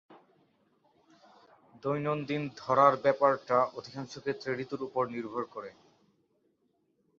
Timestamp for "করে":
5.53-5.71